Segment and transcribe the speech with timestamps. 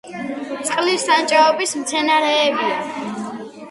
[0.69, 2.85] წყლის ან ჭაობის მცენარეებია.